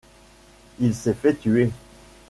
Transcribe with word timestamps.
Il 0.79 0.95
s’est 0.95 1.13
fait 1.13 1.35
tuer. 1.35 1.69